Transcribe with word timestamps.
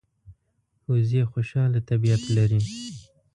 وزې 0.91 1.21
خوشاله 1.31 1.79
طبیعت 1.89 2.23
لري 2.35 2.61